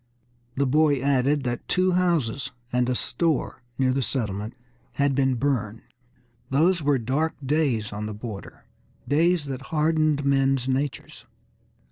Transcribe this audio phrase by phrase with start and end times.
[0.55, 4.55] The boy added that two houses and a store near the settlement
[4.93, 5.83] had been burned.
[6.49, 8.65] Those were dark days on the border,
[9.07, 11.25] days that hardened men's natures.